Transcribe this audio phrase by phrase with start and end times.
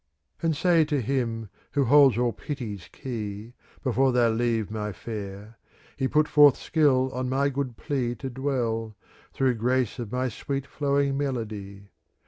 [0.41, 5.59] And say to him who holds all pity's key, ^ Before thou leave my fair.
[5.95, 8.95] He put forth skill on my good plea to dwell.
[9.31, 11.89] Through grace of my sweet flowing melody.